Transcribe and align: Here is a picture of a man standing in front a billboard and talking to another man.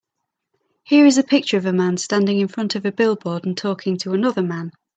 Here 0.83 1.05
is 1.05 1.19
a 1.19 1.23
picture 1.23 1.57
of 1.57 1.67
a 1.67 1.71
man 1.73 1.95
standing 1.97 2.39
in 2.39 2.47
front 2.47 2.73
a 2.75 2.91
billboard 2.91 3.45
and 3.45 3.55
talking 3.55 3.97
to 3.99 4.13
another 4.13 4.41
man. 4.41 4.71